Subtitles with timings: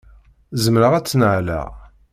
[0.63, 1.71] Zemreɣ ad tt-nnaleɣ?